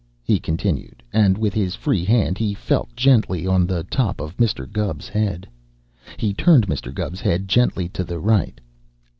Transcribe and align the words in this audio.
he 0.23 0.39
continued, 0.39 1.03
and 1.13 1.37
with 1.37 1.53
his 1.53 1.75
free 1.75 2.03
hand 2.03 2.39
he 2.39 2.55
felt 2.55 2.89
gently 2.95 3.45
of 3.45 3.67
the 3.67 3.83
top 3.83 4.19
of 4.19 4.35
Mr. 4.37 4.65
Gubb's 4.65 5.07
head. 5.07 5.47
He 6.17 6.33
turned 6.33 6.65
Mr. 6.65 6.91
Gubb's 6.91 7.21
head 7.21 7.47
gently 7.47 7.87
to 7.89 8.03
the 8.03 8.17
right. 8.17 8.59